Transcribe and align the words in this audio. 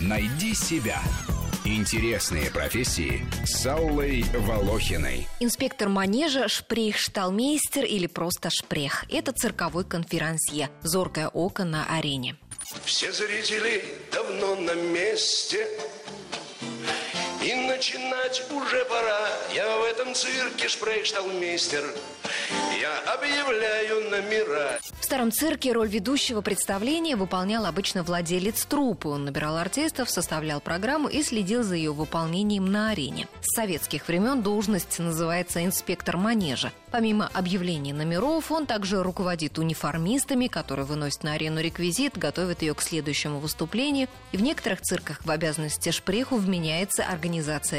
Найди 0.00 0.54
себя. 0.54 1.00
Интересные 1.64 2.50
профессии 2.50 3.26
с 3.44 3.66
Аллой 3.66 4.24
Волохиной. 4.34 5.28
Инспектор 5.40 5.90
манежа, 5.90 6.48
шпрейхшталмейстер 6.48 7.84
или 7.84 8.06
просто 8.06 8.48
шпрех. 8.50 9.04
Это 9.10 9.32
цирковой 9.32 9.84
конферансье. 9.84 10.70
Зоркое 10.82 11.28
око 11.28 11.64
на 11.64 11.84
арене. 11.84 12.36
Все 12.84 13.12
зрители 13.12 13.84
давно 14.10 14.54
на 14.56 14.74
месте 14.74 15.66
И 17.42 17.54
начинать 17.54 18.42
уже 18.50 18.84
пора 18.84 19.28
Я 19.54 19.78
в 19.78 19.84
этом 19.84 20.14
цирке 20.14 20.68
шпрейхшталмейстер 20.68 21.84
Я 22.78 23.14
объявляю 23.14 24.10
номера 24.10 24.78
В 25.00 25.04
старом 25.04 25.32
цирке 25.32 25.72
роль 25.72 25.88
ведущего 25.88 26.42
представления 26.42 27.16
выполнял 27.16 27.64
обычно 27.64 28.02
владелец 28.02 28.66
труппы. 28.66 29.08
Он 29.08 29.24
набирал 29.24 29.56
артистов, 29.56 30.10
составлял 30.10 30.60
программу 30.60 31.08
и 31.08 31.22
следил 31.22 31.62
за 31.62 31.76
ее 31.76 31.94
выполнением 31.94 32.70
на 32.70 32.90
арене. 32.90 33.26
С 33.40 33.54
советских 33.54 34.06
времен 34.06 34.42
должность 34.42 34.98
называется 34.98 35.64
инспектор 35.64 36.18
манежа. 36.18 36.72
Помимо 36.90 37.30
объявления 37.32 37.94
номеров, 37.94 38.50
он 38.50 38.66
также 38.66 39.02
руководит 39.02 39.58
униформистами, 39.58 40.48
которые 40.48 40.84
выносят 40.84 41.22
на 41.22 41.34
арену 41.34 41.60
реквизит, 41.60 42.18
готовят 42.18 42.62
ее 42.62 42.74
к 42.74 42.82
следующему 42.82 43.38
выступлению. 43.38 44.08
И 44.32 44.36
в 44.36 44.42
некоторых 44.42 44.82
цирках 44.82 45.24
в 45.24 45.30
обязанности 45.30 45.90
шпреху 45.90 46.36
вменяется 46.36 47.04
организация 47.04 47.29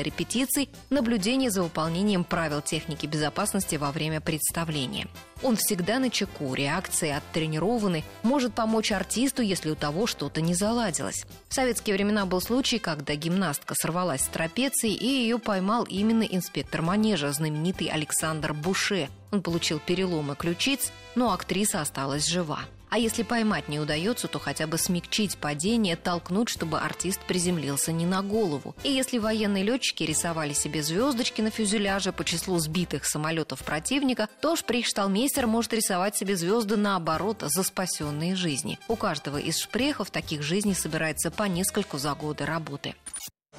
репетиций, 0.02 0.70
наблюдение 0.90 1.52
за 1.52 1.64
выполнением 1.64 2.24
правил 2.24 2.62
техники 2.62 3.06
безопасности 3.06 3.76
во 3.76 3.92
время 3.92 4.22
представления. 4.22 5.08
Он 5.44 5.56
всегда 5.56 6.00
на 6.00 6.10
чеку, 6.10 6.54
реакции 6.54 7.10
оттренированы, 7.10 8.04
может 8.24 8.54
помочь 8.54 8.92
артисту, 8.92 9.42
если 9.42 9.72
у 9.72 9.76
того 9.76 10.08
что-то 10.08 10.40
не 10.42 10.54
заладилось. 10.54 11.26
В 11.50 11.54
советские 11.54 11.96
времена 11.96 12.26
был 12.26 12.42
случай, 12.42 12.80
когда 12.80 13.16
гимнастка 13.16 13.76
сорвалась 13.76 14.22
с 14.22 14.28
трапеции, 14.28 14.94
и 14.94 15.06
ее 15.06 15.40
поймал 15.40 15.84
именно 15.84 16.24
инспектор 16.24 16.82
манежа, 16.82 17.32
знаменитый 17.32 17.88
Александр 17.88 18.54
Буше. 18.54 19.10
Он 19.32 19.42
получил 19.42 19.80
переломы 19.80 20.36
ключиц, 20.36 20.92
но 21.16 21.34
актриса 21.34 21.82
осталась 21.82 22.28
жива. 22.28 22.60
А 22.92 22.98
если 22.98 23.24
поймать 23.24 23.70
не 23.70 23.80
удается, 23.80 24.28
то 24.28 24.38
хотя 24.38 24.68
бы 24.68 24.78
смягчить 24.78 25.38
падение, 25.38 25.96
толкнуть, 25.96 26.50
чтобы 26.50 26.78
артист 26.78 27.22
приземлился 27.22 27.94
не 27.94 28.06
на 28.06 28.22
голову. 28.22 28.76
И 28.84 28.92
если 28.92 29.18
военные 29.18 29.64
летчики 29.64 30.04
рисовали 30.04 30.52
себе 30.52 30.84
звездочки 30.84 31.42
на 31.42 31.52
фюзеляже 31.52 32.12
по 32.12 32.26
числу 32.26 32.60
сбитых 32.60 33.06
самолетов 33.06 33.64
противника, 33.64 34.28
то 34.42 34.58
шпрейхшталмейстер 34.58 35.48
может 35.48 35.72
рисовать 35.72 36.18
себе 36.18 36.36
звезды 36.36 36.76
наоборот 36.76 37.46
за 37.48 37.64
спасенные 37.64 38.36
жизни. 38.36 38.78
У 38.90 38.98
каждого 38.98 39.38
из 39.38 39.58
шпрехов 39.58 40.12
таких 40.12 40.44
жизней 40.44 40.76
собирается 40.76 41.32
по 41.32 41.44
нескольку 41.44 41.98
за 41.98 42.14
годы 42.14 42.46
работы. 42.46 42.94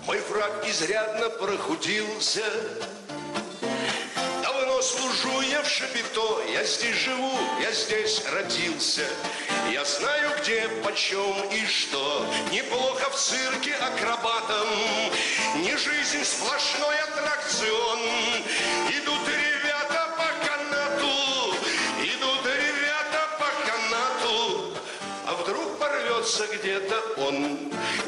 Мой 0.06 0.20
враг 0.28 0.66
изрядно 0.68 1.30
прохудился 1.30 2.42
служу 4.82 5.40
я 5.42 5.62
в 5.62 5.68
Шапито 5.68 6.42
Я 6.52 6.64
здесь 6.64 6.96
живу, 6.96 7.38
я 7.60 7.72
здесь 7.72 8.22
родился. 8.26 9.06
Я 9.70 9.84
знаю, 9.84 10.30
где, 10.40 10.68
почем 10.84 11.34
и 11.50 11.64
что. 11.66 12.26
Неплохо 12.50 13.08
в 13.10 13.16
цирке 13.16 13.74
акробатом. 13.74 14.66
Не 15.56 15.76
жизнь, 15.76 16.24
сплошной 16.24 16.98
аттракцион 16.98 17.91
порвется 26.22 26.44
где-то 26.56 27.02
он 27.28 27.58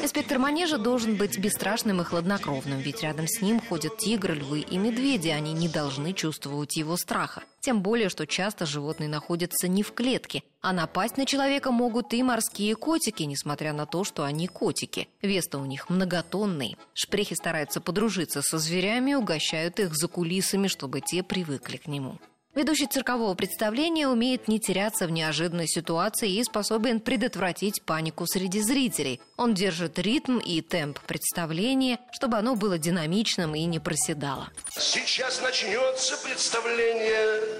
Инспектор 0.01 0.39
манежа 0.39 0.77
должен 0.77 1.15
быть 1.15 1.37
бесстрашным 1.37 2.01
и 2.01 2.03
хладнокровным, 2.03 2.79
ведь 2.79 3.01
рядом 3.01 3.27
с 3.27 3.41
ним 3.41 3.59
ходят 3.59 3.97
тигры, 3.97 4.35
львы 4.35 4.59
и 4.59 4.77
медведи, 4.77 5.29
они 5.29 5.53
не 5.53 5.67
должны 5.67 6.13
чувствовать 6.13 6.77
его 6.77 6.95
страха. 6.97 7.43
Тем 7.59 7.81
более, 7.81 8.09
что 8.09 8.27
часто 8.27 8.65
животные 8.65 9.09
находятся 9.09 9.67
не 9.67 9.83
в 9.83 9.93
клетке, 9.93 10.43
а 10.61 10.73
напасть 10.73 11.17
на 11.17 11.25
человека 11.25 11.71
могут 11.71 12.13
и 12.13 12.21
морские 12.23 12.75
котики, 12.75 13.23
несмотря 13.23 13.73
на 13.73 13.85
то, 13.85 14.03
что 14.03 14.23
они 14.23 14.47
котики. 14.47 15.07
Вес-то 15.21 15.57
у 15.57 15.65
них 15.65 15.89
многотонный. 15.89 16.77
Шпрехи 16.93 17.35
стараются 17.35 17.81
подружиться 17.81 18.41
со 18.41 18.57
зверями, 18.59 19.15
угощают 19.15 19.79
их 19.79 19.95
за 19.95 20.07
кулисами, 20.07 20.67
чтобы 20.67 21.01
те 21.01 21.23
привыкли 21.23 21.77
к 21.77 21.87
нему. 21.87 22.19
Ведущий 22.55 22.87
циркового 22.87 23.33
представления 23.35 24.07
умеет 24.07 24.47
не 24.47 24.61
теряться 24.61 25.07
в 25.07 25.11
неожиданной 25.11 25.67
ситуации 25.67 26.31
и 26.31 26.43
способен 26.43 27.01
предотвратить 27.01 27.81
панику 27.81 28.25
среди 28.25 28.61
зрителей. 28.61 29.19
Он 29.35 29.53
держит 29.53 29.99
ритм 29.99 30.37
и 30.37 30.61
темп 30.61 30.99
представления, 31.01 31.99
чтобы 32.13 32.37
оно 32.37 32.55
было 32.55 32.77
динамичным 32.77 33.55
и 33.55 33.65
не 33.65 33.79
проседало. 33.79 34.49
Сейчас 34.71 35.41
начнется 35.41 36.15
представление 36.23 37.59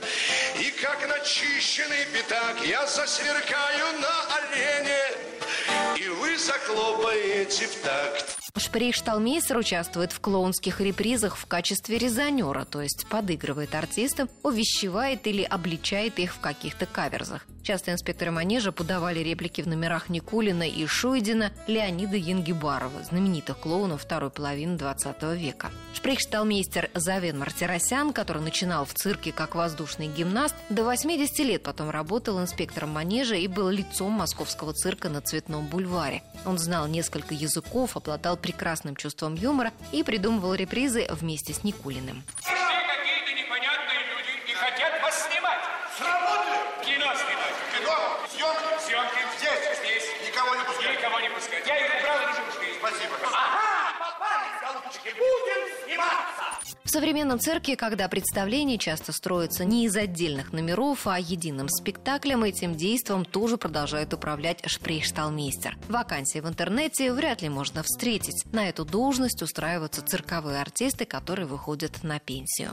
И 0.61 0.72
как 0.81 1.06
начищенный 1.09 2.06
пятак 2.13 2.66
Я 2.66 2.88
засверкаю 2.88 4.00
на 4.00 4.35
арене 4.38 5.01
И 6.00 6.07
вы 6.07 6.38
заклопаете 6.38 7.67
в 7.67 7.75
такт 7.81 8.44
Шпрейхшталмейстер 8.57 9.57
участвует 9.57 10.13
в 10.13 10.21
клоунских 10.21 10.79
репризах 10.79 11.35
в 11.35 11.45
качестве 11.45 11.97
резонера, 11.97 12.63
то 12.63 12.81
есть 12.81 13.05
подыгрывает 13.09 13.75
артистам, 13.75 14.29
увещевает 14.43 15.27
или 15.27 15.43
обличает 15.43 16.19
их 16.19 16.33
в 16.33 16.39
каких-то 16.39 16.85
каверзах. 16.85 17.45
Часто 17.65 17.91
инспекторы 17.91 18.29
манежа 18.29 18.71
подавали 18.71 19.19
реплики 19.19 19.61
в 19.61 19.67
номерах 19.67 20.07
Никулина 20.07 20.69
и 20.69 20.85
Шуйдина 20.85 21.51
Леонида 21.65 22.15
Янгибарова, 22.15 23.03
знаменитых 23.03 23.57
клоунов 23.57 24.03
второй 24.03 24.29
половины 24.29 24.77
20 24.77 25.23
века. 25.35 25.71
Шпрейхшталмейстер 25.95 26.91
Завен 26.94 27.39
Мартиросян, 27.39 28.13
который 28.13 28.44
начинал 28.44 28.85
в 28.85 28.94
цирке 28.94 29.31
как 29.31 29.55
воздушный 29.55 30.07
гимнаст, 30.07 30.53
до 30.69 30.83
80 30.83 31.39
лет 31.39 31.63
потом 31.63 31.89
работал 31.89 32.39
инспектором 32.39 32.91
манежа 32.91 33.33
и 33.33 33.47
был 33.47 33.69
лицом 33.69 34.11
московского 34.11 34.73
цирка 34.73 35.09
на 35.09 35.21
Цветном 35.21 35.65
бульваре. 35.65 36.21
Он 36.45 36.59
знал 36.59 36.85
несколько 36.85 37.33
языков, 37.33 37.97
обладал 37.97 38.38
прекрасным 38.45 38.95
чувством 38.95 39.33
юмора 39.33 39.73
и 39.91 40.03
придумывал 40.03 40.53
репризы 40.53 41.07
вместе 41.09 41.51
с 41.51 41.63
Никулиным. 41.63 42.22
Пришли 42.45 42.78
какие-то 42.85 43.33
непонятные 43.33 44.01
люди 44.13 44.51
и 44.51 44.53
хотят 44.53 45.01
вас 45.01 45.16
снимать. 45.25 45.61
Сработали? 45.97 46.61
Кино 46.85 47.09
снимать. 47.17 47.57
Кино? 47.73 47.97
Съемки? 48.29 48.85
Съемки. 48.85 49.22
Здесь? 49.39 49.63
Здесь. 49.81 50.06
Никого 50.29 50.53
не 50.56 50.63
пускай. 50.63 50.95
Никого 50.95 51.19
не 51.22 51.29
пускать. 51.29 51.66
Я 51.66 51.75
их 51.75 51.91
убрал 51.97 52.17
и 52.22 52.25
решил, 52.29 52.51
что 52.53 52.63
есть. 52.63 52.78
Спасибо. 52.78 53.16
Ага, 53.33 53.97
попались, 53.97 54.57
голубчики, 54.62 55.09
будем 55.17 55.62
сниматься. 55.81 56.44
В 56.83 56.89
современном 56.89 57.39
цирке, 57.39 57.75
когда 57.75 58.07
представления 58.07 58.77
часто 58.77 59.11
строятся 59.11 59.65
не 59.65 59.85
из 59.85 59.95
отдельных 59.95 60.53
номеров, 60.53 61.05
а 61.07 61.19
единым 61.19 61.69
спектаклем, 61.69 62.43
этим 62.43 62.75
действом 62.75 63.25
тоже 63.25 63.57
продолжает 63.57 64.13
управлять 64.13 64.61
шпрейхшталмейстер. 64.65 65.77
Вакансии 65.89 66.39
в 66.39 66.47
интернете 66.47 67.13
вряд 67.13 67.41
ли 67.41 67.49
можно 67.49 67.83
встретить. 67.83 68.45
На 68.51 68.69
эту 68.69 68.85
должность 68.85 69.41
устраиваются 69.41 70.01
цирковые 70.01 70.59
артисты, 70.59 71.05
которые 71.05 71.45
выходят 71.47 72.03
на 72.03 72.19
пенсию. 72.19 72.71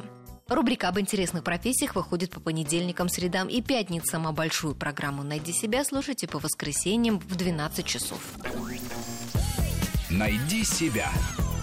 Рубрика 0.48 0.88
об 0.88 0.98
интересных 0.98 1.44
профессиях 1.44 1.94
выходит 1.94 2.30
по 2.30 2.40
понедельникам, 2.40 3.08
средам 3.08 3.48
и 3.48 3.62
пятницам, 3.62 4.26
а 4.26 4.32
большую 4.32 4.74
программу 4.74 5.22
«Найди 5.22 5.52
себя» 5.52 5.84
слушайте 5.84 6.26
по 6.26 6.38
воскресеньям 6.38 7.18
в 7.18 7.36
12 7.36 7.86
часов. 7.86 8.20
Найди 10.10 10.64
себя. 10.64 11.10